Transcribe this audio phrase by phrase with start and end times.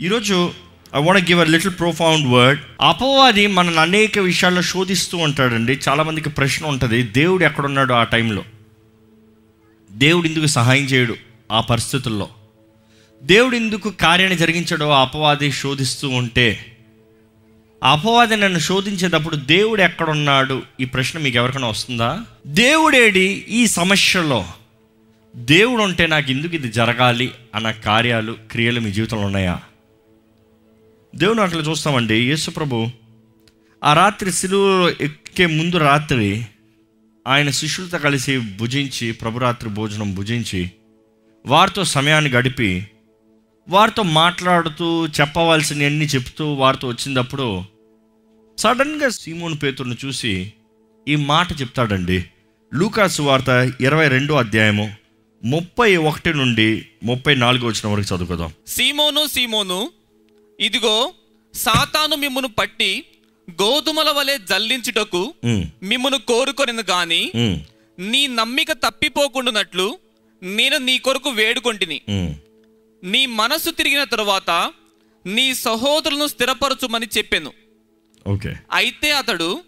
[0.00, 0.52] ఈరోజు
[0.94, 5.80] I want give a little profound word అపవాది మనల్ని అనేక విషయాల్లో శోధిస్తూ ఉంటాడండి.
[5.88, 8.44] చాలామందికి ప్రశ్న ఉంటుంది దేవుడు ఎక్కడున్నాడు ఆ టైంలో?
[9.92, 11.16] దేవుడు ఎందుకు సహాయం చేయడు
[11.52, 12.28] ఆ పరిస్థితుల్లో?
[13.22, 16.76] దేవుడు ఎందుకు కార్యాన్ని జరిగించడో ఆ అపవాది శోధిస్తూ ఉంటే
[17.84, 20.62] అపవాది నన్ను శోధించేటప్పుడు దేవుడు ఎక్కడున్నాడు?
[20.80, 22.24] ఈ ప్రశ్న మీకు ఎవరికైనా వస్తుందా?
[22.46, 24.46] దేవుడేడి ఈ సమస్యలో?
[25.36, 29.60] దేవుడు ఉంటే నాకు ఎందుకు ఇది జరగాలి అన్న కార్యాలు క్రియలు మీ జీవితంలో ఉన్నాయా?
[31.14, 32.28] దేవుని అట్లా చూస్తామండి.
[32.28, 32.86] యేసుప్రభు
[33.84, 36.46] ఆ రాత్రి సిలువలో ఎక్కే ముందు రాత్రి
[37.28, 40.70] ఆయన శిష్యులతో కలిసి భుజించి ప్రభురాత్రి భోజనం భుజించి
[41.46, 42.86] వారితో సమయాన్ని గడిపి
[43.68, 47.62] వారితో మాట్లాడుతూ చెప్పవలసినవన్నీ చెప్తూ వారితో వచ్చినప్పుడు
[48.58, 50.52] సడన్గా సీమోను పేతుడిని చూసి
[51.08, 52.24] ఈ మాట చెప్తాడండి.
[52.74, 54.94] లూకాసు వార్త ఇరవై రెండో అధ్యాయము
[55.44, 58.52] ముప్పై ఒకటి నుండి ముప్పై నాలుగు వచ్చిన వరకు చదువుకుందాం.
[58.66, 59.90] సీమోను సీమోను
[60.60, 61.12] ఇదిగో
[61.54, 63.04] సాతాను మిమ్మును పట్టి
[63.50, 65.34] గోధుమల వలె జల్లించుటకు
[65.82, 67.32] మిమ్మును కోరుకొనిను గాని
[67.98, 69.98] నీ నమ్మిక తప్పిపోకుండానట్లు
[70.42, 72.00] నేను నీ కొరకు వేడుకొంటిని.
[73.04, 74.72] నీ మనస్సు తిరిగిన తరువాత
[75.26, 77.52] నీ సహోదరులను స్థిరపరచుమని చెప్పాను.
[78.26, 78.54] ఓకే.
[78.72, 79.62] అయితే అతడు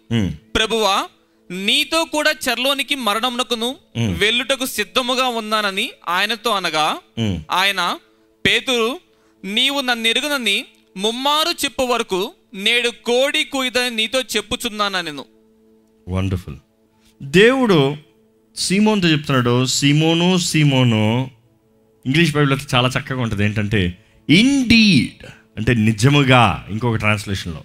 [0.55, 1.07] ప్రభువా
[1.51, 3.75] నీతో కూడా చెర్లోనికి మరణమునకును
[4.19, 6.99] వెళ్ళుటకు సిద్ధముగా ఉన్నానని ఆయనతో అనగా.
[7.51, 7.99] ఆయన
[8.45, 8.99] పేతురు
[9.45, 10.65] నీవు నన్ను ఎరుగునని
[10.97, 15.25] ముమ్మారు చెప్పు వరకు నేడు కోడి కూయిదని నీతో చెప్పుచున్నానెను
[16.07, 16.55] వండర్ఫుల్
[17.23, 17.97] దేవుడు
[18.55, 21.31] సీమోన్తో చెప్తున్నాడు సీమోను సీమోను.
[22.05, 23.45] ఇంగ్లీష్ బైబిల్ అయితే చాలా చక్కగా ఉంటుంది.
[23.45, 23.97] ఏంటంటే
[24.29, 25.25] ఇండీడ్
[25.57, 27.61] అంటే నిజముగా ఇంకొక ట్రాన్స్లేషన్లో.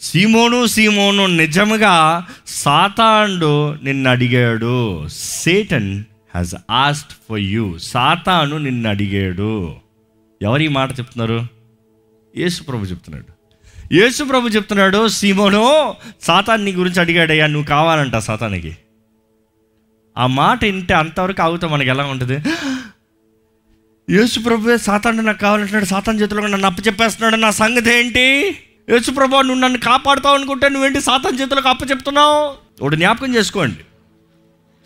[0.00, 5.08] సీమోను సీమోను నిజముగా సాతాండు నిన్ను అడిగాడు.
[5.08, 5.98] Satan
[6.34, 9.76] has asked for you సాతాను నిన్ను అడిగాడు.
[10.42, 11.57] ఎవరు ఈ మాట చెప్తున్నారు?
[12.38, 13.30] యేసు ప్రభు చెప్తున్నాడు.
[13.94, 18.72] యేసు ప్రభు చెప్తున్నాడు సీమోను సాతాన్ నీ గురించి అడిగాడయ్యా నువ్వు కావాలంట సాతానికి.
[20.18, 22.36] ఆ మాట వింటే అంతవరకు ఆగుతా మనకి ఎలా ఉంటుంది?
[24.10, 28.26] యేసు ప్రభువే సాతాను నాకు కావాలంటున్నాడు సాతాన్ చేతిలో నన్ను అప్పచెప్పేస్తున్నాడు నా సంగతి ఏంటి?
[28.90, 32.38] యేసు ప్రభు నువ్వు నన్ను కాపాడుతావు అనుకుంటే నువ్వేంటి సాతాన్ చేతులకు అప్పచెప్తున్నావు?
[32.84, 33.82] ఒకటి జ్ఞాపకం చేసుకోండి.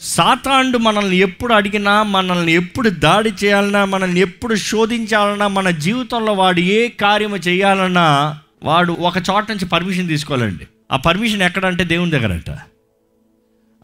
[0.02, 6.88] సాతాండు మనల్ని ఎప్పుడు అడిగినా మనల్ని ఎప్పుడు దాడి చేయాలన్నా మనల్ని ఎప్పుడు శోధించాలన్నా మన జీవితంలో వాడు ఏ
[6.88, 10.66] కార్యము చేయాలన్నా వాడు ఒక చోట నుంచి పర్మిషన్ తీసుకోవాలండి.
[10.92, 12.50] ఆ పర్మిషన్ ఎక్కడంటే దేవుని దగ్గరంట.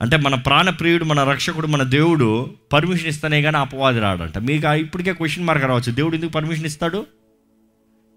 [0.03, 4.39] అంటే మన ప్రాణప్రియుడు మన రక్షకుడు మన దేవుడు పర్మిషన్ ఇస్తేనే కానీ అపవాది రాడంట.
[4.39, 5.93] మీకు ఇప్పటికే క్వశ్చన్ మార్క్ రావచ్చు.
[5.93, 7.07] దేవుడు ఎందుకు పర్మిషన్ ఇస్తాడు?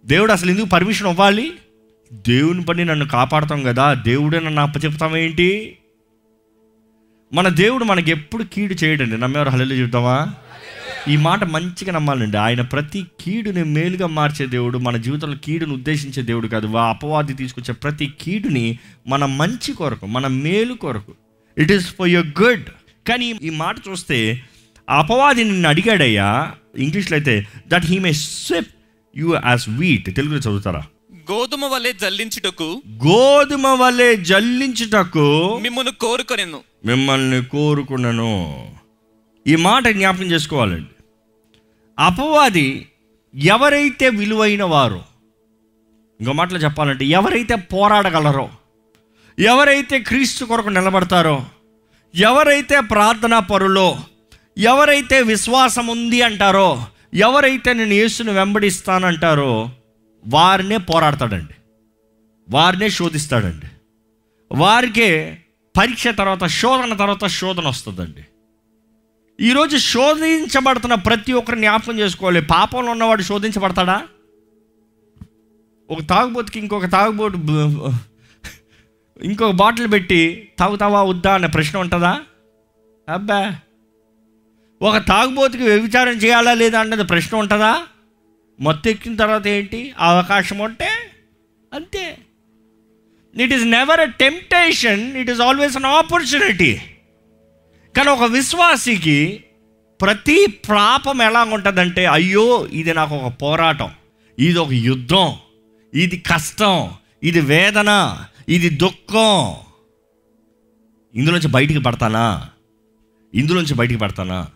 [0.06, 1.54] దేవుడు అసలు ఎందుకు పర్మిషన్ ఇవ్వాలి?
[2.14, 3.94] దేవుని పని నన్ను కాపాడతాం కదా.
[3.94, 5.78] దేవుడే నన్ను అప్పచెప్తామేంటి
[7.34, 9.18] మన దేవుడు మనకి ఎప్పుడు కీడు చేయడండి.
[9.18, 10.34] నమ్మేవారు హల్లెలూయా చెబుతామా
[11.08, 12.38] ఈ మాట మంచిగా నమ్మాలండి.
[12.38, 16.68] ఆయన ప్రతి కీడుని మేలుగా మార్చే దేవుడు మన జీవితంలో కీడుని ఉద్దేశించే దేవుడు కాదు.
[16.68, 21.14] వా అపవాది తీసుకొచ్చే ప్రతి కీడుని మన మంచి కొరకు మన మేలు కొరకు.
[21.58, 22.66] It is for your good
[23.10, 24.42] కానీ ఈ మాట చూస్తే
[24.90, 28.68] ఆ అపవాది నిన్ను అడిగాడయ్యా ఇంగ్లీష్లో అయితే that he may sift
[29.18, 30.84] you as wheat తెలుగులో చదువుతారా?
[31.32, 36.62] గోధుమ వలె జల్లించుటకు గోధుమ వలె జల్లించుటకు మిమ్మును కోరుకొనెను.
[36.86, 38.32] మిమ్మల్ని కోరుకున్నాను
[39.48, 40.94] ఈ మాట జ్ఞాపకం చేసుకోవాలండి.
[42.00, 42.88] అపవాది
[43.36, 45.02] ఎవరైతే విలువైన వారు
[46.20, 48.50] ఇంకో మాటలో చెప్పాలంటే ఎవరైతే పోరాడగలరో
[49.40, 51.46] ఎవరైతే క్రీస్తు కొరకు నిలబడతారో
[52.16, 53.98] ఎవరైతే ప్రార్థనా పరులో
[54.58, 56.70] ఎవరైతే విశ్వాసం ఉంది అంటారో
[57.14, 59.54] ఎవరైతే నేను యేసుని వెంబడిస్తానంటారో
[60.28, 61.54] వారినే పోరాడతాడండి.
[62.50, 63.66] వారినే శోధిస్తాడండి.
[64.52, 65.38] వారికే
[65.78, 68.26] పరీక్ష తర్వాత శోధన తర్వాత శోధన వస్తుందండి.
[69.42, 72.42] ఈరోజు శోధించబడుతున్న ప్రతి ఒక్కరు జ్ఞాపకం చేసుకోవాలి.
[72.42, 74.08] పాపంలో ఉన్నవాడు శోధించబడతాడా?
[75.90, 77.38] ఒక తాగుబోతుకి ఇంకొక తాగుబోటు
[79.22, 82.20] ఇంకొక బాటిల్ పెట్టి తాగుతావా వద్దా అనే ప్రశ్న ఉంటుందా?
[83.10, 83.56] అబ్బా!
[84.82, 87.84] ఒక తాగుబోతుకి వ్యభిచారం చేయాలా లేదా అన్నది ప్రశ్న ఉంటుందా?
[88.62, 89.94] మొత్తెక్కిన తర్వాత ఏంటి?
[90.00, 90.90] అవకాశం ఉంటే
[91.74, 92.18] అంతే.
[93.36, 96.74] It is never a temptation it is always an opportunity
[97.96, 99.44] కానీ ఒక విశ్వాసికి
[100.02, 103.90] ప్రతి పాపం ఎలా ఉంటుందంటే అయ్యో ఇది నాకు ఒక పోరాటం
[104.40, 105.36] ఇది ఒక యుద్ధం
[105.94, 106.92] ఇది కష్టం
[107.24, 107.92] ఇది వేదన
[108.50, 109.56] ఇది దుఃఖం.
[111.16, 112.50] ఇందులోంచి బయటికి పడతానా?
[113.34, 114.48] ఇందులోంచి బయటికి పడతానా?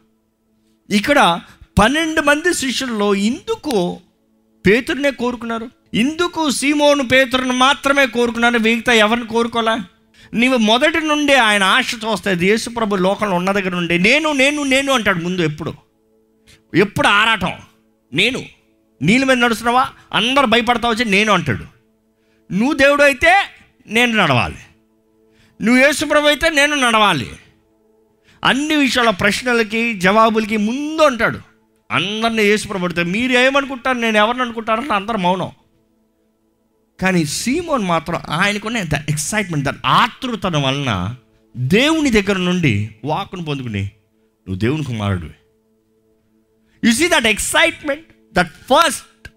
[0.90, 1.40] ఇక్కడ
[1.80, 4.00] పన్నెండు మంది శిష్యుల్లో ఇందుకు
[4.68, 5.70] పేతురునే కోరుకున్నారు.
[5.94, 8.58] ఇందుకు సీమోను పేతురుని మాత్రమే కోరుకున్నారు.
[8.58, 9.82] మిగతా ఎవరిని కోరుకోలే
[10.34, 14.00] నీవు మొదటి నుండే ఆయన ఆశ చూస్తే యేసుప్రభు లోకంలో ఉన్న దగ్గర నుండి.
[14.00, 15.74] నేను నేను నేను అంటాడు ముందు ఎప్పుడు.
[16.76, 17.52] ఎప్పుడు ఆరాటం?
[18.14, 18.46] నేను.
[19.02, 19.90] నీళ్ళ మీద నడుస్తున్నావా?
[20.14, 21.64] అందరు భయపడతా వచ్చి నేను అంటాడు.
[22.54, 23.34] నువ్వు దేవుడు అయితే
[23.88, 24.58] నేను నడవాలి.
[25.62, 27.32] నువ్వు యేసుప్రభు అయితే నేను నడవాలి.
[28.44, 31.55] అన్ని విషయాల ప్రశ్నలకి జవాబులకి ముందు అంటాడు.
[31.92, 33.98] అందరిని వేసుకుని అడిగితే మీరు ఏమనుకుంటారు?
[33.98, 35.52] నేను ఎవరిని అనుకుంటారని అందరు మౌనం.
[37.00, 41.16] కానీ సీమోన్ మాత్రం ఆయనకున్న ద ఎక్సైట్మెంట్ దాని ఆతృతన వలన
[41.58, 43.84] దేవుని దగ్గర నుండి వాకును పొందుకుని
[44.48, 45.30] నువ్వు దేవుని కుమారుడు
[46.84, 49.28] you see that excitement that first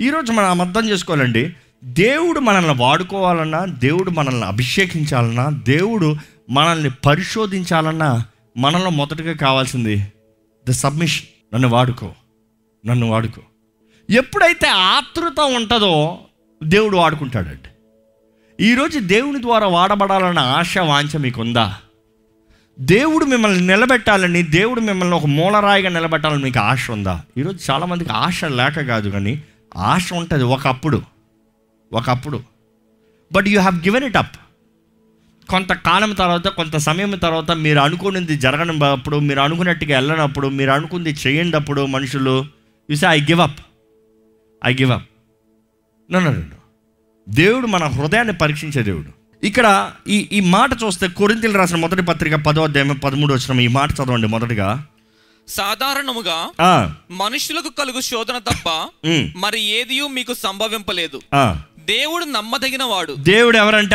[0.00, 1.54] ఈరోజు మనం అర్థం చేసుకోవాలండి
[1.84, 6.16] దేవుడు మనల్ని వాడుకోవాలన్నా దేవుడు మనల్ని అభిషేకించాలన్నా దేవుడు
[6.50, 8.24] మనల్ని పరిశోధించాలన్నా
[8.56, 9.96] మనలో మొదటగా కావాల్సింది
[10.68, 12.14] ద సబ్మిషన్ నన్ను వాడుకో
[12.86, 13.42] నన్ను వాడుకో.
[14.10, 16.18] ఎప్పుడైతే ఆతృత ఉంటుందో
[16.62, 17.68] దేవుడు వాడుకుంటాడండి.
[18.64, 21.76] ఈరోజు దేవుని ద్వారా వాడబడాలన్న ఆశ వాంఛ మీకుందా?
[22.80, 27.22] దేవుడు మిమ్మల్ని నిలబెట్టాలని దేవుడు మిమ్మల్ని ఒక మూలరాయిగా నిలబెట్టాలని మీకు ఆశ ఉందా?
[27.38, 29.42] ఈరోజు చాలామందికి ఆశ లేక కాదు కానీ
[29.76, 31.02] ఆశ ఉంటుంది ఒకప్పుడు.
[31.92, 32.42] ఒకప్పుడు.
[33.32, 34.36] But you have given it up
[35.48, 42.46] కొంతకాలం తర్వాత కొంత సమయం తర్వాత మీరు అనుకున్నది జరగనప్పుడు మీరు అనుకున్నట్టుగా వెళ్ళనప్పుడు మీరు అనుకుంది చేయండప్పుడు మనుషులు
[42.94, 43.58] say I give up
[44.64, 45.08] I give up
[46.10, 46.58] నన్ను
[47.28, 49.10] దేవుడు మన హృదయాన్ని పరీక్షించే దేవుడు.
[49.46, 53.90] ఇక్కడ ఈ ఈ మాట చూస్తే కొరింతలు రాసిన మొదటి పత్రిక పదో అధ్యాయం పదమూడు వచ్చిన ఈ మాట
[53.92, 54.86] చదవండి మొదటిగా.
[55.48, 56.38] సాధారణముగా
[57.10, 58.68] మనుషులకు కలుగు శోధన తప్ప
[59.36, 61.20] మరి ఏదియూ మీకు సంభవింపలేదు.
[61.84, 63.94] దేవుడు నమ్మదగిన వాడు దేవుడు ఎవరంట?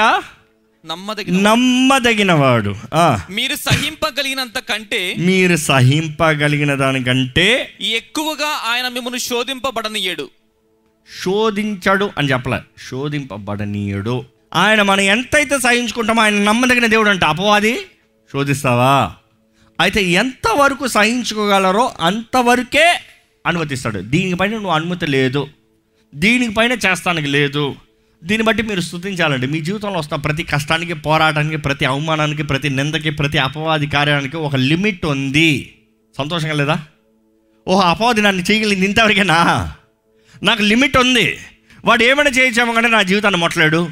[0.85, 2.75] నమ్మదగినవాడు.
[3.31, 10.30] మీరు సహింపగలిగినంత కంటే మీరు సహింపగలిగిన దానికంటే ఎక్కువగా ఆయన మిమ్మల్ని శోధింపబడనీయడు.
[11.24, 12.89] శోధించడు అని చెప్పలే.
[12.91, 14.25] శోధింపబడనీయుడు.
[14.53, 17.25] ఆయన మనం ఎంతైతే సహించుకుంటామో ఆయన నమ్మదగిన దేవుడు అంటే.
[17.25, 17.75] అపవాది
[18.33, 19.13] శోధిస్తావా?
[19.79, 23.00] అయితే ఎంతవరకు సహించుకోగలరో అంతవరకే
[23.45, 24.00] అనుమతిస్తాడు.
[24.00, 25.47] దీనిపైన నువ్వు అనుమతి లేదు.
[26.15, 27.75] దీనిపైన చేస్తానికి లేదు.
[28.24, 33.38] దీన్ని బట్టి మీరు స్థుతించాలండి మీ జీవితంలో వస్తున్న ప్రతి కష్టానికి పోరాటానికి ప్రతి అవమానానికి ప్రతి నిందకి ప్రతి
[33.38, 35.75] అపవాది కార్యానికి ఒక లిమిట్ ఉంది.
[36.18, 36.84] సంతోషంగా లేదా?
[37.68, 39.74] ఓహో అపవాది నన్ను చేయగలిగింది ఇంతవరకేనా?
[40.44, 41.38] నాకు లిమిట్ ఉంది.
[41.86, 43.90] వాడు ఏమైనా చేయొచ్చామో కానీ నా జీవితాన్ని మొట్టలేడు.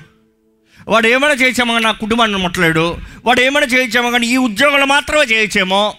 [0.88, 2.98] వాడు ఏమైనా చేయొచ్చామో కానీ నా కుటుంబాన్ని మొట్టలేడు.
[3.26, 5.94] వాడు ఏమైనా చేయొచ్చామో కానీ ఈ ఉద్యోగాలు మాత్రమే చేయించేమో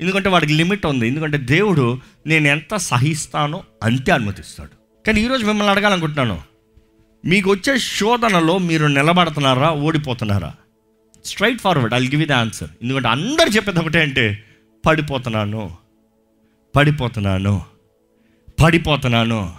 [0.00, 1.08] ఎందుకంటే వాడికి లిమిట్ ఉంది.
[1.08, 5.04] ఎందుకంటే దేవుడు నేను ఎంత సహిస్తానో అంతే అనుమతిస్తాడు.
[5.06, 6.57] కానీ ఈరోజు మిమ్మల్ని అడగాలనుకుంటున్నాను.
[7.24, 10.54] మీకు వచ్చే శోధనలో మీరు నిలబడుతున్నారా ఓడిపోతున్నారా?
[11.24, 14.44] Straight forward I give the answer ఎందుకంటే అందరు చెప్పేది ఒకటే అంటే
[14.86, 15.76] పడిపోతున్నాను
[16.76, 17.62] పడిపోతున్నాను
[18.62, 19.54] పడిపోతున్నాను.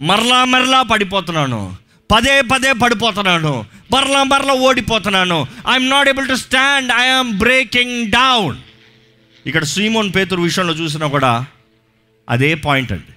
[0.00, 1.76] మరలా మరలా పడిపోతున్నాను.
[2.12, 3.64] పదే పదే పడిపోతున్నాను.
[3.92, 5.46] మరలా మరలా ఓడిపోతున్నాను.
[5.70, 8.56] I'm not able to stand I'm breaking down
[9.46, 11.46] ఇక్కడ సీమోన్ పేతురు విషయంలో చూసినా కూడా
[12.28, 13.12] అదే పాయింట్ అండి.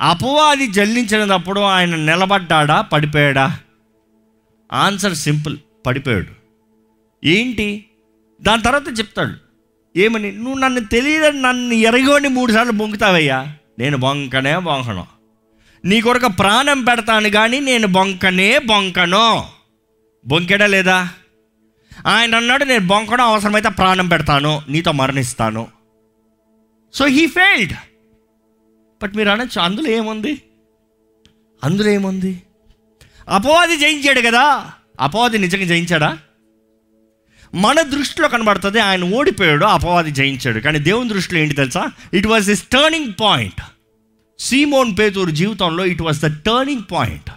[0.00, 2.80] అపవాది జల్లించినప్పుడు ఆయన నిలబడ్డాడా?
[2.80, 3.58] పడిపోయాడా?
[4.72, 6.26] ఆన్సర్ సింపుల్ పడిపోయాడు.
[7.24, 7.84] ఏంటి?
[8.42, 9.34] దాని తర్వాత చెప్తాడు.
[9.98, 10.32] ఏమని?
[10.32, 13.54] నువ్వు నన్ను తెలియదని నన్ను ఎరగని మూడుసార్లు బొంకుతావయ్యా.
[13.78, 15.06] నేను బొంకనే బొంకను.
[15.84, 19.44] నీ కొరకు ప్రాణం పెడతాను కానీ నేను బొంకనే బొంకను.
[20.26, 21.08] బొంకెడా లేదా?
[22.06, 25.68] ఆయన అన్నాడు నేను బొంకడం అవసరమైతే ప్రాణం పెడతాను నీతో మరణిస్తాను.
[26.94, 27.72] సో హీ ఫెయిల్డ్
[29.02, 30.42] బట్ మీరు అనొచ్చు అందులో ఏముంది?
[31.64, 32.42] అందులో ఏముంది?
[33.28, 36.18] అపవాది జయించాడు కదా అపవాది నిజంగా జయించాడా?
[37.54, 40.60] మన దృష్టిలో కనబడుతుంది ఆయన ఓడిపోయాడు అపవాది జయించాడు.
[40.60, 41.86] కానీ దేవుని దృష్టిలో ఏంటి తెలుసా?
[42.14, 43.62] It was this turning point
[44.38, 47.30] Simon పేతూరు జీవితంలో it was the turning point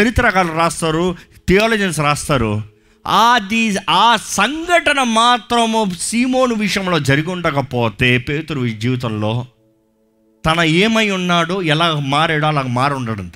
[0.00, 1.16] చరిత్రకారులు రాస్తారు
[1.48, 2.62] థియాలజన్స్ రాస్తారు.
[3.06, 9.46] అది ఆ సంఘటన మాత్రము సీమోను విషయంలో జరిగి ఉండకపోతే పేతురు జీవితంలో
[10.46, 13.32] తన ఏమై ఉన్నాడో ఎలా మారాడో అలా మారి ఉండడంట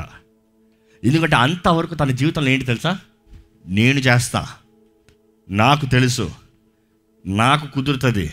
[1.04, 2.98] ఎందుకంటే అంతవరకు తన జీవితంలో ఏంటి తెలుసా?
[3.66, 4.48] నేను చేస్తా.
[5.50, 6.30] నాకు తెలుసు.
[7.26, 8.30] నాకు కుదురుతుంది.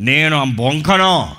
[0.00, 1.36] నేను ఆ బొంకను.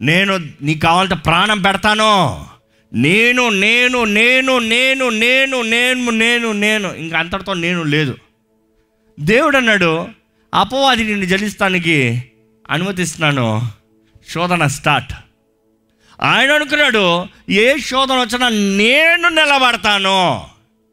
[0.00, 2.46] నేను నీకు కావాలంటే ప్రాణం పెడతాను.
[2.94, 6.88] నేను నేను నేను నేను నేను నేను నేను నేను.
[6.88, 8.16] ఇంకా అంతటితో నేను లేదు.
[9.20, 10.06] దేవుడు అన్నాడు
[10.54, 12.24] అపవాది నిన్ను జలిస్తానికి
[12.70, 13.70] అనుమతిస్తున్నాను.
[14.28, 15.12] శోధన స్టార్ట్.
[16.22, 20.40] ఆయన అనుకున్నాడు ఏ శోధన వచ్చినా నేను నిలబడతాను.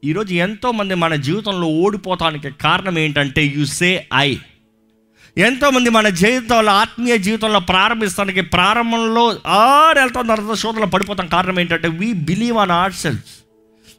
[0.04, 4.36] ఈరోజు ఎంతోమంది మన జీవితంలో ఓడిపోతానికి కారణం ఏంటంటే యు సే ఐ.
[5.38, 11.28] ఎంతోమంది మన జీవితంలో ఆత్మీయ జీవితంలో ప్రారంభిస్తానికి ప్రారంభంలో ఆరు వెళ్తాం తర్వాత శోధనలో పడిపోతాం.
[11.28, 13.24] కారణం ఏంటంటే we believe on our self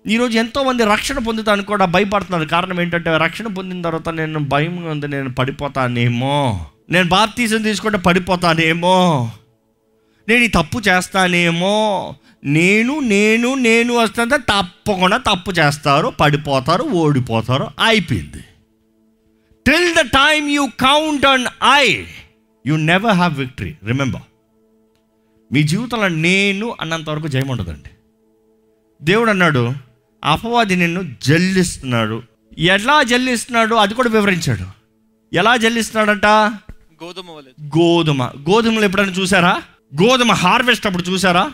[0.07, 2.49] ఈరోజు ఎంతోమంది రక్షణ పొందుతానికి కూడా భయపడుతున్నారు.
[2.49, 6.67] కారణం ఏంటంటే రక్షణ పొందిన తర్వాత నేను భయం ఉంది నేను పడిపోతానేమో.
[6.91, 9.31] నేను బాప్తీసం తీసుకుంటే పడిపోతానేమో.
[10.31, 18.45] నేను ఈ తప్పు చేస్తానేమో నేను నేను నేను వస్తుంటే తప్పకుండా తప్పు చేస్తారు పడిపోతారు ఓడిపోతారు అయిపోయింది.
[19.67, 21.45] Till the time you count on
[21.75, 22.05] I
[22.67, 24.23] you never have victory remember
[25.53, 27.91] మీ జీవితంలో నేను అన్నంత వరకు జయం ఉండదండి.
[29.03, 29.73] దేవుడు అన్నాడు
[30.25, 32.23] అపవాది నిన్ను జల్లిస్తున్నాడు.
[32.59, 33.75] ఎలా జల్లిస్తున్నాడు?
[33.75, 34.67] అది కూడా వివరించాడు.
[35.33, 36.27] ఎలా జల్లిస్తున్నాడంట?
[37.05, 37.43] గోధుమ
[37.79, 38.25] గోధుమ.
[38.25, 39.63] గోధుమలు ఎప్పుడైనా చూసారా?
[39.95, 41.53] గోధుమ హార్వెస్ట్ అప్పుడు చూసారా?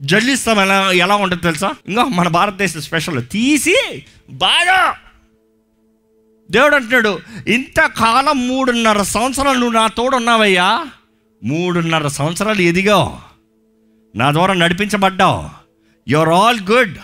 [0.00, 1.74] జల్లిస్తాం ఎలా ఎలా ఉంటుంది తెలుసా?
[1.88, 4.96] ఇంకా మన భారతదేశ స్పెషల్ తీసి బాగా
[6.50, 10.86] దేవుడు అంటున్నాడు ఇంతకాలం మూడున్నర సంవత్సరాలు నువ్వు నా తోడు ఉన్నావయ్యా
[11.44, 13.16] మూడున్నర సంవత్సరాలు ఎదిగావు
[14.16, 15.50] నా ద్వారా నడిపించబడ్డావు.
[16.08, 16.96] యువర్ ఆల్ గుడ్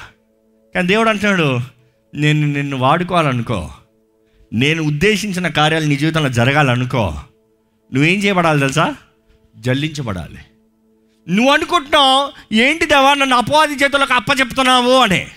[0.74, 1.60] కానీ దేవుడు అంటున్నాడు
[2.14, 3.70] నేను నిన్ను వాడుకోవాలనుకో.
[4.52, 7.14] నేను ఉద్దేశించిన కార్యాలు నీ జీవితంలో జరగాలనుకో.
[7.94, 8.94] నువ్వేం చేయబడాలి తెలుసా?
[9.56, 10.38] జల్లించబడాలి.
[11.28, 15.28] నువ్వు అనుకుంటున్నావు ఏంటి దేవా నన్ను అపవాది చేతులకు అప్ప చెప్తున్నావు అని.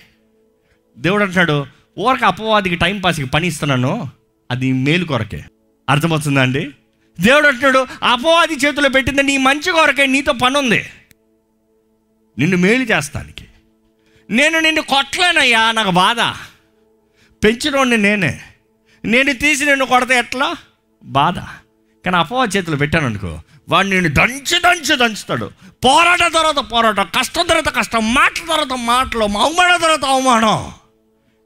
[0.97, 1.65] దేవుడు అంటున్నాడు
[1.99, 4.09] ఊరక అపవాదికి టైంపాస్కి పని ఇస్తున్నాను
[4.51, 5.43] అది మేలు కొరకే.
[5.89, 6.71] అర్థమవుతుందా అండి?
[7.19, 10.85] దేవుడు అంటున్నాడు అపవాది చేతిలో పెట్టింది నీ మంచి కొరకే నీతో పని ఉంది
[12.39, 13.45] నిన్ను మేలు చేస్తానికి.
[14.29, 16.19] నేను నిన్ను కొట్టలేనయ్యా నాకు బాధ.
[17.43, 18.41] పెంచినోడిని నేనే.
[19.05, 20.55] నేను తీసి నిన్ను కొడితే ఎట్లా?
[21.03, 21.39] బాధ.
[22.05, 23.39] కానీ అపవాది చేతులు పెట్టాను అనుకో
[23.69, 25.45] వాడు నేను దంచి దంచి దంచుతాడు.
[25.85, 30.71] పోరాట తర్వాత పోరాటం కష్టం తర్వాత కష్టం మాటల తర్వాత మాటలు అవమానం తర్వాత అవమానం.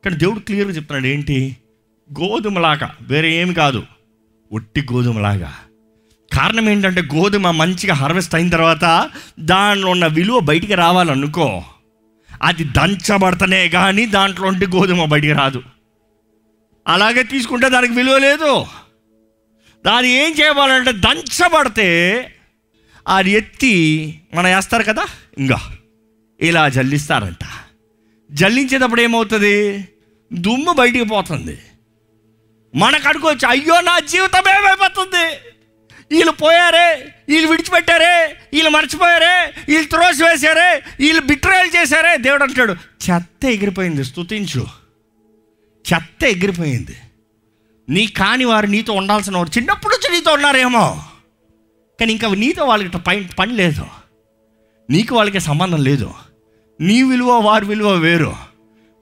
[0.05, 1.57] కానీ దేవుడు క్లియర్గా చెప్తున్నాడు ఏంటి?
[2.11, 3.83] గోధుమలాగా వేరే ఏమి కాదు
[4.51, 5.53] ఒట్టి గోధుమలాగా.
[6.33, 9.09] కారణం ఏంటంటే గోధుమ మంచిగా హార్వెస్ట్ అయిన తర్వాత
[9.39, 11.63] దానిలో ఉన్న విలువ బయటికి రావాలనుకో
[12.43, 15.63] అది దంచబడతనే కానీ దాంట్లో ఉంటే గోధుమ బయటికి రాదు.
[16.87, 18.65] అలాగే తీసుకుంటే దానికి విలువ లేదు.
[19.87, 21.87] దాన్ని ఏం చేయాలంటే దంచబడితే
[23.07, 23.73] అది ఎత్తి
[24.33, 25.05] మనం వేస్తారు కదా?
[25.37, 25.77] ఇంకా
[26.41, 27.45] ఇలా జల్లిస్తారంట.
[28.31, 29.87] జల్లించేటప్పుడు ఏమవుతుంది?
[30.33, 31.57] దుమ్ము బయటికి పోతుంది.
[32.75, 35.35] మనకు అనుకోవచ్చు అయ్యో నా జీవితం ఏమైపోతుంది?
[36.11, 42.17] వీళ్ళు పోయారే వీళ్ళు విడిచిపెట్టారే వీళ్ళు మర్చిపోయారే వీళ్ళు త్రోసి వేశారే వీళ్ళు బిట్రాయలు చేశారే.
[42.17, 44.67] దేవుడు అంటాడు చెత్త ఎగిరిపోయింది స్తుతించు.
[45.93, 46.95] చెత్త ఎగిరిపోయింది.
[47.89, 51.03] నీ కాని వారు నీతో ఉండాల్సిన వారు చిన్నప్పుడు నుంచి నీతో ఉన్నారేమో.
[51.99, 53.85] కానీ ఇంకా నీతో వాళ్ళకి పని పని లేదు.
[54.89, 56.13] నీకు వాళ్ళకి సంబంధం లేదు.
[56.81, 58.35] నీ విలువ వారి విలువ వేరు.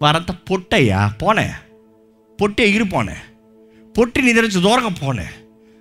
[0.01, 1.53] వారంతా పొట్టయ్యా పోనే.
[2.41, 3.17] పొట్టి ఎగిరిపోనే.
[3.97, 5.29] పొట్టి నీ దగ్గర దూరంగా పోనే.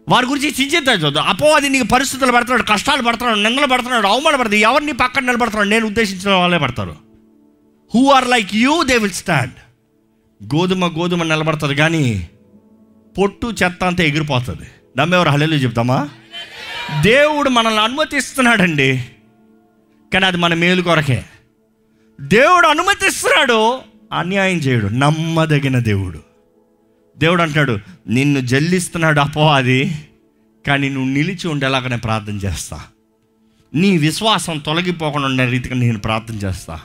[0.08, 5.25] వారి గురించి చింతించదు అపోవాది నీకు పరిస్థితులు పెడుతున్నాడు కష్టాలు పడుతున్నాడు నెంగలు పడుతున్నాడు అవమాన పడుతుంది ఎవరిని పక్కన
[5.25, 6.96] నిలబడుతున్నాడు నేను ఉద్దేశించిన వాళ్ళే పడతారు.
[7.94, 9.52] Who are like you they will stand
[10.54, 12.28] గోధుమ గోధుమ నిలబడుతుంది కానీ
[13.18, 14.66] పొట్టు చెత్త అంతా ఎగిరిపోతుంది.
[14.97, 16.09] నమ్మేవారు హలెలు చెప్తామా?
[17.02, 19.04] దేవుడు మనల్ని అనుమతిస్తున్నాడండి.
[20.12, 21.25] కానీ అది మన మేలు కొరకే.
[22.21, 23.80] దేవుడు అనుమతిస్తున్నాడు
[24.12, 24.87] అన్యాయం చేయడు.
[24.87, 26.21] నమ్మదగిన దేవుడు.
[27.18, 27.78] దేవుడు అంటాడు
[28.09, 30.09] నిన్ను జల్లిస్తున్నాడు అపవాది
[30.66, 32.83] కానీ నువ్వు నిలిచి ఉండేలాగా నేను ప్రార్థన చేస్తా?
[33.75, 36.80] నీ విశ్వాసం తొలగిపోకుండా ఉండే రీతిగా నేను ప్రార్థన చేస్తా?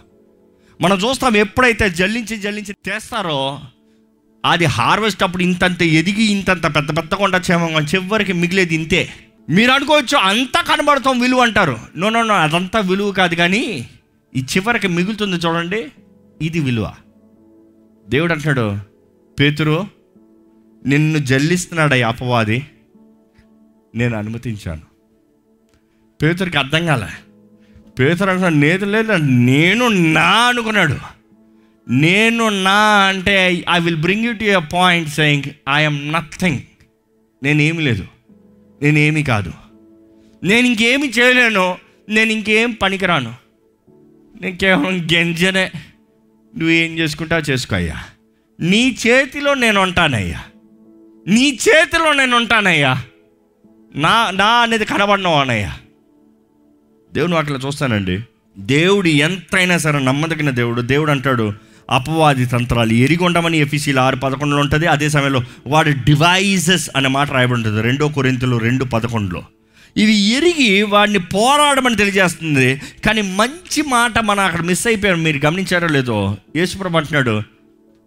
[0.81, 3.61] మనం చూస్తాం ఎప్పుడైతే జల్లించి జల్లించి చేస్తారో
[4.45, 9.09] అది హార్వెస్ట్ అప్పుడు ఇంతంత ఎదిగి ఇంతంత పెద్ద పెద్ద కొండ క్షేమంగా చివరికి మిగిలేది ఇంతే.
[9.49, 11.79] మీరు అనుకోవచ్చు అంతా కనబడతాం విలువ అంటారు.
[11.97, 13.89] నో నో నో అదంతా విలువ కాదు కానీ
[14.35, 15.87] ఈ చివరికి మిగులుతుంది చూడండి
[16.41, 16.91] ఇది విలువ.
[18.07, 18.77] దేవుడు అంటాడు
[19.39, 19.87] పేతురు
[20.85, 22.67] నిన్ను జల్లిస్తున్నాడు ఈ అపవాది.
[23.95, 24.81] నేను అనుమతించాను.
[26.23, 27.07] పేతురికి అర్థం కాలే.
[27.99, 31.18] పేతురు అంటున్నాడు నేత లేదు నేను నా అనుకున్నాడు.
[31.89, 36.59] నేను నా అంటే I will bring you to a point saying I'm nothing
[37.43, 38.07] నేనేమి లేదు.
[38.81, 39.53] నేనేమి కాదు.
[40.43, 41.77] నేను ఇంకేమి చేయలేను.
[42.09, 43.33] నేను ఇంకేం పనికిరాను.
[44.41, 45.71] నేను కేవలం గెంజనే.
[46.57, 48.03] నువ్వు ఏం చేసుకుంటా చేసుకో అయ్యా.
[48.59, 50.43] నీ చేతిలో నేను ఉంటానయ్యా.
[51.27, 53.03] నీ చేతిలో నేను ఉంటానయ్యా.
[53.95, 55.77] నా నా అనేది కనబడినవానయ్యా.
[57.13, 58.19] దేవుని అట్లా చూస్తానండి.
[58.57, 60.81] దేవుడు ఎంతైనా సరే నమ్మదగిన దేవుడు.
[60.81, 62.93] దేవుడు అంటాడు అపవాది తంత్రాలు.
[62.93, 68.57] ఎరిగొండమని ఎఫీసీలు ఆరు పదకొండులో ఉంటుంది అదే సమయంలో వాడి డివైజెస్ అనే మాట రాయబడి ఉంటుంది రెండో కొరింతలు
[68.57, 69.43] రెండు పదకొండులో.
[69.97, 76.37] ఇవి ఎరిగి వాడిని పోరాడమని తెలియజేస్తుంది కానీ మంచి మాట మనం అక్కడ మిస్ అయిపోయాం మీరు గమనించారో లేదో
[76.55, 77.41] యేసుప్రభు అంటున్నాడు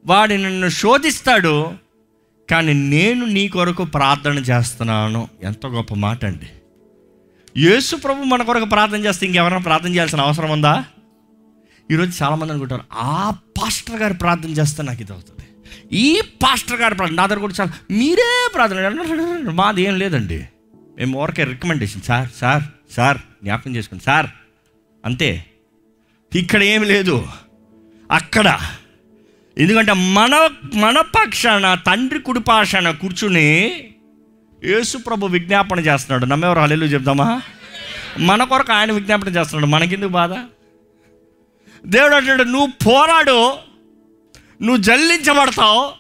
[0.07, 1.73] వాడి నన్ను శోధిస్తాడు
[2.51, 5.29] కానీ నేను నీ కొరకు ప్రార్థన చేస్తున్నాను.
[5.43, 6.49] ఎంత గొప్ప మాట అండి.
[7.61, 10.85] యేసు ప్రభు మన కొరకు ప్రార్థన చేస్తే ఇంకెవరైనా ప్రార్థన చేయాల్సిన అవసరం ఉందా?
[11.91, 15.49] ఈరోజు చాలామంది అనుకుంటారు ఆ పాస్టర్ గారు ప్రార్థన చేస్తే నాకు ఇది అవుతుంది.
[15.97, 20.47] ఈ పాస్టర్ గారు ప్రార్థన నా దగ్గర కూడా చాలా మీరే ప్రార్థన మాది ఏం లేదండి.
[20.97, 22.63] మేము ఊరికే రికమెండేషన్ సార్ సార్
[22.93, 24.27] సార్ జ్ఞాపకం చేసుకోండి సార్.
[25.05, 25.45] అంతే.
[26.35, 27.27] ఇక్కడ ఏమి లేదు.
[28.11, 28.61] అక్కడ.
[29.59, 33.71] ఎందుకంటే మన మన పక్షాన తండ్రి కుడిపాషాన కూర్చుని
[34.65, 36.25] యేసు ప్రభు విజ్ఞాపన చేస్తున్నాడు.
[36.25, 37.43] నమ్మేవారు హలేలు చెప్దామా?
[38.19, 39.67] మన కొరకు ఆయన విజ్ఞాపన చేస్తున్నాడు.
[39.67, 40.35] మనకెందుకు బాధ?
[41.87, 43.53] దేవుడు అంటాడు నువ్వు పోరాడు
[44.63, 45.91] నువ్వు జల్లించబడతావు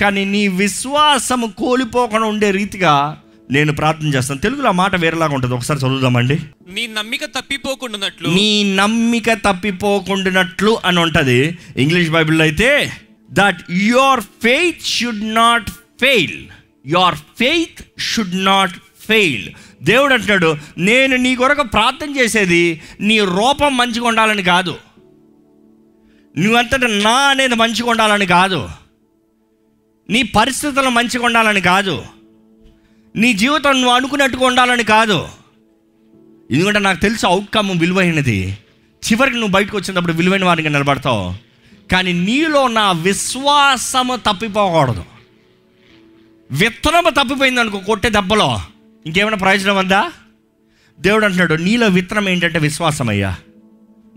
[0.00, 4.40] కానీ నీ విశ్వాసము కోల్పోకుండా ఉండే రీతిగా నేను ప్రార్థన చేస్తాను.
[4.40, 5.54] తెలుగులో ఆ మాట వేరేలాగా ఉంటుంది.
[5.54, 6.38] ఒకసారి చదువుదామండి.
[6.68, 8.28] నీ నమ్మిక తప్పిపోకుండానట్లు.
[8.28, 11.58] నీ నమ్మిక తప్పిపోకుండానట్లు అని ఉంటుంది.
[11.76, 12.92] ఇంగ్లీష్ బైబిల్లో అయితే
[13.30, 16.46] that your faith should not fail
[16.86, 18.74] your faith should not
[19.08, 19.48] fail
[19.82, 24.76] దేవుడు అంటున్నాడు నేను నీ కొరకు ప్రార్థన చేసేది నీ రూపం మంచిగా ఉండాలని కాదు.
[26.38, 28.68] నువ్వంతట నా అనేది మంచిగా ఉండాలని కాదు.
[30.10, 32.04] నీ పరిస్థితులు మంచిగా ఉండాలని కాదు.
[33.16, 35.28] నీ జీవితం నువ్వు అనుకున్నట్టుగా ఉండాలని కాదు.
[36.50, 38.58] ఎందుకంటే నాకు తెలుసు అవుట్కమ్ విలువైనది.
[39.12, 41.34] చివరికి నువ్వు బయటకు వచ్చినప్పుడు విలువైన వారికి నిలబడతావు.
[41.92, 45.04] కానీ నీలో నా విశ్వాసము తప్పిపోకూడదు.
[46.50, 48.60] విత్తనము తప్పిపోయింది అనుకో కొట్టే దెబ్బలో.
[49.06, 50.12] ఇంకేమైనా ప్రయోజనం ఉందా?
[51.00, 53.36] దేవుడు అంటున్నాడు నీలో విత్తనం ఏంటంటే విశ్వాసం అయ్యా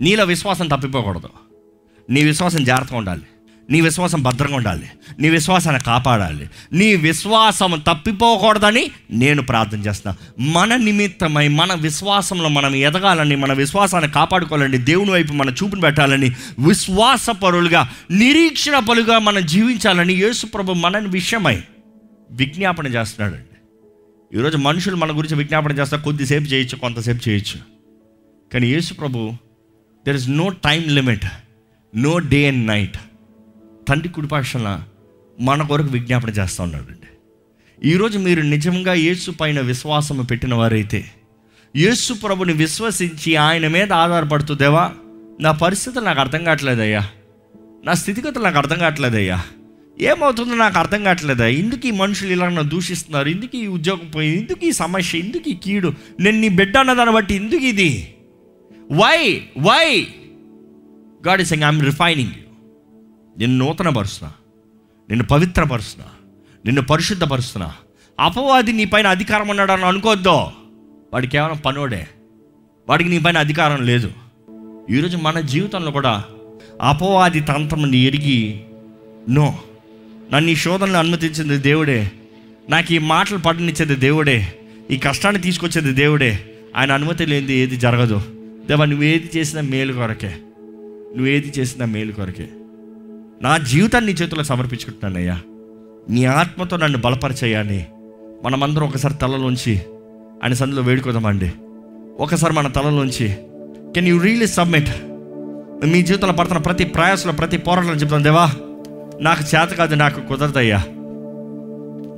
[0.02, 1.30] నీలో విశ్వాసం తప్పిపోకూడదు.
[2.10, 3.22] నీ విశ్వాసం జాగ్రత్తగా ఉండాలి.
[3.70, 4.90] నీ విశ్వాసం భద్రంగా ఉండాలి.
[5.20, 6.50] నీ విశ్వాసాన్ని కాపాడాలి.
[6.74, 10.46] నీ విశ్వాసం తప్పిపోకూడదని నేను ప్రార్థన చేస్తున్నా.
[10.46, 17.30] మన నిమిత్తమై మన విశ్వాసంలో మనం ఎదగాలని మన విశ్వాసాన్ని కాపాడుకోవాలని దేవుని వైపు మన చూపును పెట్టాలని విశ్వాస
[17.30, 21.62] పరులుగా నిరీక్షణ పరులుగా మనం జీవించాలని యేసుప్రభు మన విషయమై
[22.32, 23.54] విజ్ఞాపన చేస్తున్నాడండి.
[24.40, 27.60] ఈరోజు మనుషులు మన గురించి విజ్ఞాపన చేస్తా కొద్దిసేపు చేయొచ్చు కొంతసేపు చేయొచ్చు.
[28.54, 29.32] కానీ యేసు ప్రభు
[30.06, 31.26] there is no time limit
[31.96, 32.98] no day and night
[33.90, 34.84] తండ్రి కుడిపాక్షణ
[35.40, 37.08] మన కొరకు విజ్ఞాపన చేస్తూ ఉన్నాడండి.
[37.90, 41.06] ఈరోజు మీరు నిజంగా యేసు పైన విశ్వాసం పెట్టిన వారైతే
[41.76, 44.92] యేసు ప్రభుని విశ్వసించి ఆయన మీద ఆధారపడుతూ దేవా
[45.42, 47.10] నా పరిస్థితులు నాకు అర్థం కావట్లేదయ్యా.
[47.86, 49.42] నా స్థితిగతులు నాకు అర్థం కావట్లేదయ్యా.
[50.02, 53.30] ఏమవుతుందో నాకు అర్థం కావట్లేదా ఎందుకు ఈ మనుషులు ఇలా నన్ను దూషిస్తున్నారు.
[53.30, 55.94] ఎందుకు ఈ ఉద్యోగం పోయి ఎందుకు ఈ సమస్య ఎందుకు ఈ కీడు.
[56.20, 58.14] నేను నీ బిడ్డ అన్న దాన్ని బట్టి ఎందుకు ఇది.
[58.92, 60.08] Why why
[61.28, 62.68] God is I'm refining you
[63.38, 64.34] నిన్ను నూతనపరుస్తున్నా.
[65.10, 66.10] నిన్ను పవిత్రపరుస్తున్నా.
[66.66, 67.74] నిన్ను పరిశుద్ధపరుస్తున్నా.
[68.20, 70.30] అపవాది నీ పైన అధికారం ఉన్నాడు అని అనుకోవద్దు.
[71.14, 72.08] వాడికి కేవలం పనోడే.
[72.90, 74.12] వాడికి నీ పైన అధికారం లేదు.
[74.90, 76.24] ఈరోజు మన జీవితంలో కూడా
[76.82, 78.64] అపవాది తంత్రం ఎరిగి
[79.30, 79.60] నో
[80.34, 82.12] నన్ను ఈ శోధనలు అనుమతించింది దేవుడే.
[82.70, 84.60] నాకు ఈ మాటలు పడనిచ్చేది దేవుడే.
[84.92, 86.56] ఈ కష్టాన్ని తీసుకొచ్చేది దేవుడే.
[86.76, 88.22] ఆయన అనుమతి లేనిది ఏది జరగదు.
[88.68, 90.36] దేవా ఏది చేసినా మేలు కొరకే.
[91.16, 92.48] నువ్వు ఏది చేసినా మేలు కొరకే.
[93.42, 95.40] నా జీవితాన్ని నీ చేతిలో సమర్పించుకుంటున్నానయ్యా
[96.10, 97.86] నీ ఆత్మతో నన్ను బలపరచయ్యాని
[98.44, 99.78] మనమందరం ఒకసారి తలలోంచి
[100.44, 101.52] ఆయన సందులో వేడుకోదామండి.
[102.20, 103.38] ఒకసారి మన తలలోంచి.
[103.94, 104.90] కెన్ యూ రియలీ సబ్మిట్
[105.86, 108.52] మీ జీవితంలో పడుతున్న ప్రతి ప్రయాసంలో ప్రతి పోరాటంలో చెప్తాను దేవా
[109.22, 110.78] నాకు చేత కాదు నాకు కుదరదయ్యా.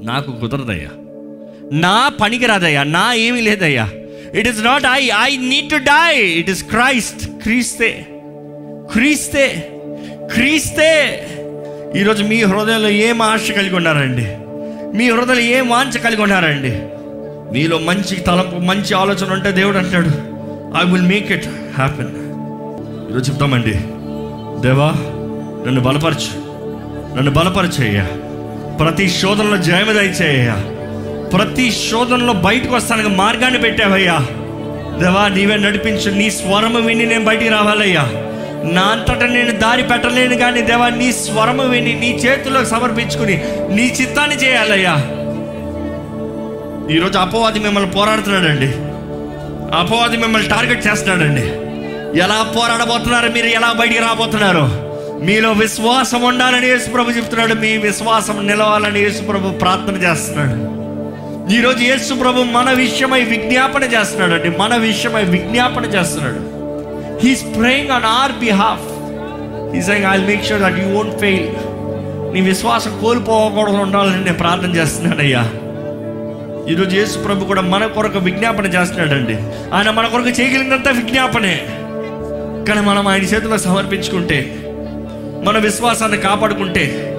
[0.03, 0.89] నాకు కుదరదయ్యా.
[1.71, 3.89] నా పనికి రాదయ్యా నా ఏమీ లేదయ్యా.
[4.36, 8.14] It is not I I need to die it is Christ క్రీస్తే
[8.91, 9.71] క్రీస్తే
[10.34, 11.21] క్రీస్తే.
[11.95, 14.28] ఈరోజు మీ హృదయంలో ఏం ఆశ కలిగి ఉన్నారండి?
[14.98, 16.82] మీ హృదయంలో ఏం వాంఛ కలిగి ఉన్నారండి?
[17.54, 20.08] మీలో మంచి తలంపు మంచి ఆలోచన ఉంటే దేవుడు అంటాడు
[20.82, 22.10] I will make it happen
[23.12, 23.74] ఈరోజు చెప్తామండి
[24.67, 24.89] దేవా
[25.67, 26.45] నన్ను బలపరచు
[27.17, 28.08] నన్ను బలపరిచేయ్యా.
[28.78, 30.56] ప్రతి శోధనలో జయము దయచేయ్యా.
[31.38, 34.19] ప్రతి శోధనలో బయటకు వస్తానికి మార్గాన్ని పెట్టావయ్యా.
[35.00, 38.12] దేవా నీవే నడిపించు నీ స్వరము విని నేను బయటికి రావాలయ్యా.
[38.65, 44.36] నా అంతటా నేను దారి పెట్టలేను కానీ దేవా నీ స్వరము విని నీ చేతుల్లోకి సమర్పించుకుని నీ చిత్తాన్ని
[44.36, 44.95] చేయాలయ్యా.
[46.95, 48.67] ఈరోజు అపవాది మిమ్మల్ని పోరాడుతున్నాడండి.
[49.78, 51.41] అపవాది మిమ్మల్ని టార్గెట్ చేస్తున్నాడండి.
[52.19, 54.69] ఎలా పోరాడబోతున్నారు మీరు ఎలా బయటికి రాబోతున్నారు?
[55.25, 57.54] మీలో విశ్వాసం ఉండాలని యేసుప్రభు చెప్తున్నాడు.
[57.54, 60.75] మీ విశ్వాసం నిలవాలని యేసుప్రభు ప్రార్థన చేస్తున్నాడు.
[61.54, 66.54] ఈరోజు యేసుప్రభు మన విషయమై విజ్ఞాపన చేస్తున్నాడు అండి మన విషయమై విజ్ఞాపన చేస్తున్నాడు.
[67.23, 68.86] He's praying on our behalf
[69.75, 71.47] he's I make sure that you won't fail
[72.34, 75.43] నీ విశ్వాసం కోల్పోకూడదు ఉండాలని నేను ప్రార్థన చేస్తున్నానయ్యా.
[76.69, 79.34] ఈరోజు యేసు ప్రభు కూడా మన కొరకు విజ్ఞాపన చేస్తున్నాడండి.
[79.73, 81.65] ఆయన మన కొరకు చేయగలిగినంత విజ్ఞాపనే.
[82.67, 84.56] కానీ మనం ఆయన చేతిలో సమర్పించుకుంటే
[85.45, 87.12] మన విశ్వాసాన్ని కాపాడుకుంటే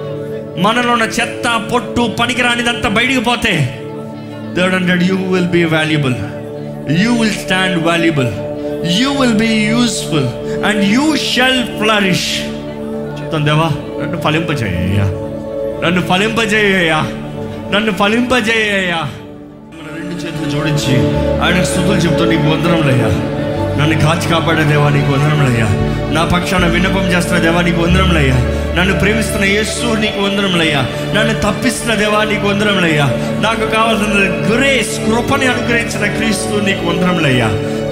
[0.57, 3.83] మనలో ఉన్న చెత్త పొట్టు పనికిరానిదంతా బయటికి పోతే
[4.55, 6.15] దేవుడు అంటాడు you will be valuable
[7.03, 8.27] you will stand valuable
[8.97, 10.27] you will be useful
[10.67, 12.27] and you shall flourish
[13.17, 15.07] చెప్తాను దేవా నన్ను ఫలింపజేయ్యా
[15.83, 16.99] నన్ను ఫలింపజేయ్యా
[17.73, 19.01] నన్ను ఫలింపజేయ్యా
[19.71, 20.95] మన రెండు చేతులు జోడించి
[21.43, 23.09] ఆయన స్థుతులు చెప్తూ నీకు వందరంలయ్యా
[23.79, 25.67] నన్ను కాచి కాపాడే దేవా నీకు వందరంలయ్యా
[26.15, 28.37] నా పక్షాన విన్నపం చేస్తున్న దేవా నీకు వందరంలయ్యా
[28.77, 30.81] నన్ను ప్రేమిస్తున్న యేసు నీకు వందరంలయ్యా
[31.15, 33.05] నన్ను తప్పిస్తున్న దేవా నీకు వందరంలయ్యా
[33.41, 34.17] నాకు కావాల్సిన
[34.49, 37.49] గ్రేస్ కృపని అనుగ్రహించిన క్రీస్తు నీకు వందరంలయ్యా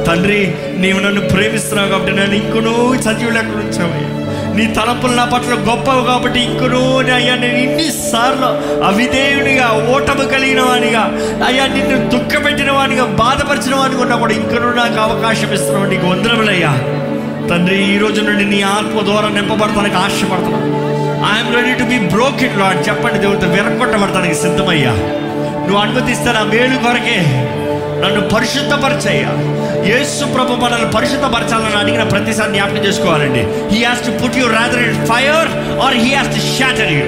[0.07, 0.39] తండ్రి
[0.77, 2.73] నీవు నన్ను ప్రేమిస్తున్నావు కాబట్టి నేను ఇంకొనూ
[3.05, 4.11] సజీవులు ఎక్కడ ఉంచావయ్యా
[4.57, 6.81] నీ తలపులు నా పట్ల గొప్పవి కాబట్టి ఇంకొనూ
[7.15, 8.49] అయ్యా నేను ఇన్నిసార్లు
[8.85, 11.01] అవిధేయునిగా ఓటమి కలిగిన వానిగా
[11.47, 15.89] అయ్యా నిన్ను దుఃఖపెట్టిన వానిగా బాధపరిచిన వానిగా ఉన్నా కూడా ఇంకొనూ నాకు అవకాశం ఇస్తున్నావు.
[15.89, 16.71] నీకు వందరములయ్యా
[17.49, 20.71] తండ్రి ఈ రోజు నుండి నీ ఆత్మ ద్వారా నింపబడతానికి ఆశపడుతున్నాను
[21.33, 24.93] I'm ready to be broken Lord చెప్పండి దేవుడితో విరగొట్టబడతానికి సిద్ధమయ్యా.
[25.59, 27.19] నువ్వు అనుమతిస్తే నా మేలు కొరకే
[28.01, 29.29] నన్ను పరిశుద్ధపరచయ్యా.
[29.91, 33.43] యేసు ప్రభు మనల్ని పరిశుద్ధపరచాలని అడిగిన ప్రతిసారి జ్ఞాపకం చేసుకోవాలండి.
[33.71, 35.49] He has to put you rather in fire
[35.85, 37.03] or he has to shatter you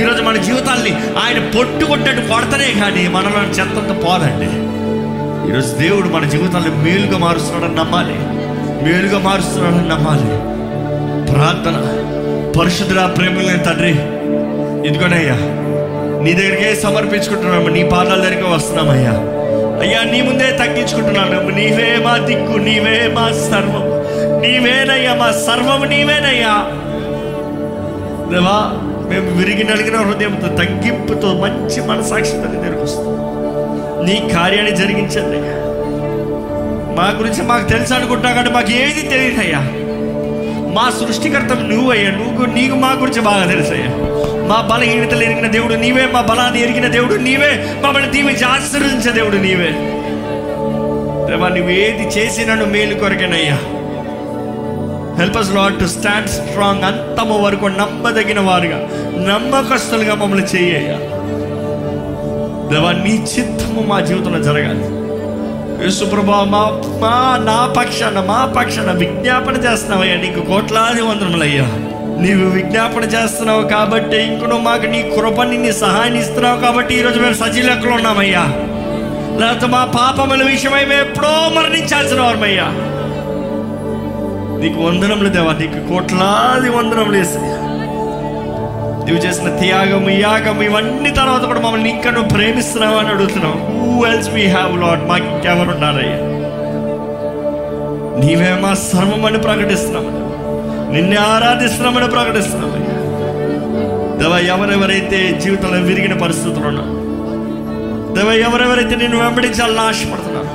[0.00, 4.50] ఈరోజు మన జీవితాల్ని ఆయన పొట్టు కొట్టట్టు కొడతనే కానీ మనలో చెత్తంత పోదండి.
[5.48, 8.18] ఈరోజు దేవుడు మన జీవితాన్ని మేలుగా మారుస్తున్నాడని నమ్మాలి.
[8.84, 10.30] మేలుగా మారుస్తున్నాడని నమ్మాలి.
[11.32, 11.76] ప్రార్థన
[12.58, 13.92] పరిశుద్ధుల ప్రేమలే తండ్రి
[14.88, 15.36] ఇదిగోనయ్యా
[16.24, 19.14] నీ దగ్గరికే సమర్పించుకుంటున్నాము నీ పాదాల దగ్గరికి వస్తున్నామయ్యా.
[19.80, 23.84] అయ్యా నీ ముందే తగ్గించుకుంటున్నాను నీవే మా దిక్కు నీవే మా సర్వం.
[24.40, 26.54] నీవేనయ్యా మా సర్వం నీవేనయ్యా.
[28.30, 28.72] దేవా
[29.08, 32.60] మేము విరిగి నలిగిన హృదయంతో తగ్గింపుతో మంచి మనసాక్షితో నీ
[34.04, 35.56] నీ కార్యాన్ని జరిగించండి అయ్యా.
[36.96, 39.58] మా గురించి మాకు తెలుసు అనుకుంటా కానీ మాకు ఏది తెలియదయ్యా.
[40.74, 42.10] మా సృష్టికర్త నువ్వయ్యా.
[42.10, 43.90] నువ్వు నీకు మా గురించి బాగా తెలుసయ్యా.
[44.50, 49.70] మా బలహీనతలు ఎరిగిన దేవుడు నీవే మా బలాన్ని ఎరిగిన దేవుడు నీవే మమ్మల్ని దీవించి ఆశీర్వదించే దేవుడు నీవే.
[51.28, 53.58] దేవా నువ్వు ఏది చేసినను మేలు కొరకేనయ్యా.
[55.20, 58.78] Help us Lord to stand strong అంతము వరకు నమ్మదగిన వారుగా
[59.26, 60.96] నమ్మకస్తులుగా మమ్మల్ని చేయ్యా
[62.70, 64.86] దేవా నీ చిత్తము మా జీవితంలో జరగాలి.
[65.84, 66.62] యేసుప్రభా మా
[67.00, 70.16] మా నా పక్షాన మా పక్షాన విజ్ఞాపన చేస్తున్నావయ్యా.
[70.16, 71.66] నీకు కోట్లాది వందనములయ్యా.
[72.20, 77.92] నీవు విజ్ఞాపన చేస్తున్నావు కాబట్టి ఇంకను మాకు నీ కృపని నీ సహాయాన్ని ఇస్తున్నావు కాబట్టి ఈరోజు మేము సజీలకులు
[77.92, 78.44] ఉన్నామయ్యా.
[79.40, 82.68] లేకపోతే మా పాపముల విషయమై మేము ఎప్పుడో మరణించాల్సిన వారమయ్యా.
[84.60, 87.56] నీకు వందనములు దేవా నీకు కోట్లాది వందనములు వేస్తాయా
[89.06, 93.58] నువ్వు చేసిన త్యాగం యాగం ఇవన్నీ తర్వాత కూడా మమ్మల్ని ఇంకా నువ్వు ప్రేమిస్తున్నావు అని అడుగుతున్నావు.
[93.70, 96.18] Who else we have Lord మాకు ఇంకెవరు ఉన్నారయ్యా?
[98.20, 100.09] నీవే మా సర్వమని ప్రకటిస్తున్నావు.
[100.92, 102.96] నిన్నే ఆరాధిస్తున్నామని ప్రకటిస్తున్నామయ్యా
[104.20, 106.94] దేవ ఎవరెవరైతే జీవితంలో విరిగిన పరిస్థితులు ఉన్నారు
[108.16, 110.48] దేవ ఎవరెవరైతే నిన్ను వెంబడించాలని ఆశపడుతున్నారు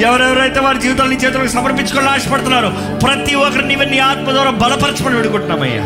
[0.00, 2.68] ఎవరెవరైతే వారి జీవితాలు చేతులకు సమర్పించుకోవాలని ఆశపడుతున్నారు
[3.02, 5.82] ప్రతి ఒక్కరు నీవే నీ ఆత్మ ద్వారా బలపరచమని వేడుకుంటున్నామయ్యా.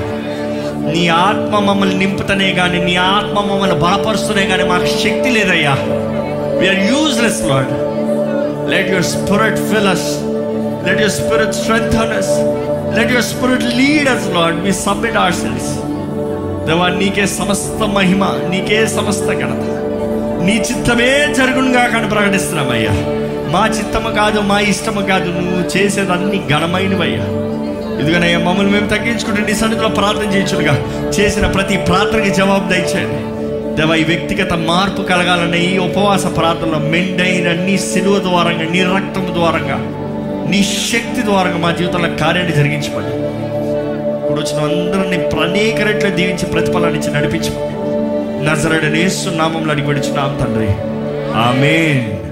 [0.92, 5.74] నీ ఆత్మ మమ్మల్ని నింపుతనే కానీ నీ ఆత్మ మమ్మల్ని బలపరుస్తూనే కానీ మాకు శక్తి లేదయ్యా.
[6.60, 7.72] We are useless Lord
[8.70, 10.08] let your spirit fill us
[10.86, 12.32] let your spirit strength us
[12.96, 15.70] let your spirit lead us Lord we submit our selves
[16.66, 19.64] దేవా నీకే సమస్త మహిమ నీకే సమస్త ఘనత.
[20.42, 22.90] నీ చిత్తమే జరుగునుగా కానీ ప్రకటిస్తున్నామయ్యా.
[23.52, 25.30] మా చిత్తము కాదు మా ఇష్టము కాదు.
[25.30, 27.24] నువ్వు చేసేదన్నీ ఘనమైనవయ్యా.
[28.00, 30.74] ఇదిగోనయ్యా మమ్మల్ని మేము తగ్గించుకుంటే నీ సన్నిధిలో ప్రార్థన చేయొచ్చుగా
[31.08, 33.36] చేసిన ప్రతి ప్రార్థనకి జవాబు దయచేయండి.
[33.76, 40.05] దేవ ఈ వ్యక్తిగత మార్పు కలగాలనే ఈ ఉపవాస ప్రార్థనలో మెండైన నీ సిలువ ద్వారంగా నీ రక్తం ద్వారంగా
[40.50, 43.08] నీ శక్తి ద్వారా మా జీవితంలో కార్యాన్ని జరిగించమని.
[44.22, 47.76] ఇప్పుడు వచ్చిన అందరినీ అనేక రెట్లు దీవించి ప్రతిఫలాన్ని ఇచ్చి నడిపించమని.
[48.46, 49.86] నజరడనేసు నామంలో అడిగి
[50.40, 50.68] తండ్రి.
[51.36, 52.25] ఆమెన్.